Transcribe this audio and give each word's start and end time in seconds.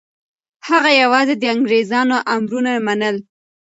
هغه 0.67 0.91
یوازې 1.03 1.33
د 1.37 1.43
انګریزانو 1.55 2.15
امرونه 2.35 2.71
منل. 2.87 3.17